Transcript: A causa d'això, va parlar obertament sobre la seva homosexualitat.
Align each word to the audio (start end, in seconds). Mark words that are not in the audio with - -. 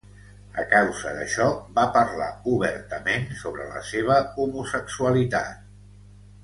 A 0.61 0.63
causa 0.69 1.11
d'això, 1.17 1.45
va 1.75 1.83
parlar 1.97 2.31
obertament 2.55 3.29
sobre 3.45 3.69
la 3.77 3.85
seva 3.93 4.19
homosexualitat. 4.43 5.67